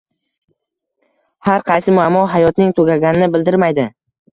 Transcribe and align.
Har 1.49 1.67
qaysi 1.69 1.95
muammo 2.01 2.27
hayotning 2.35 2.77
tugaganini 2.83 3.33
bildirmaydi. 3.39 3.93